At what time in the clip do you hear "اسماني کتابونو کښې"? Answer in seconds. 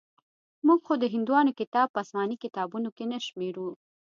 2.03-3.05